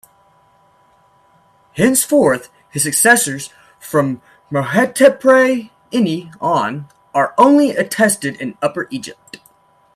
[1.73, 4.19] Henceforth, his successors, from
[4.51, 9.37] Merhotepre Ini on, are only attested in Upper Egypt.